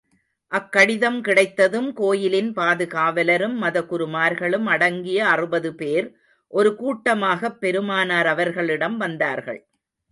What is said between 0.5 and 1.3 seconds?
அக்கடிதம்